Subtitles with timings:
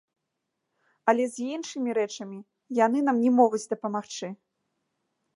[1.11, 2.39] Але з іншымі рэчамі
[2.85, 4.27] яны нам не могуць дапамагчы.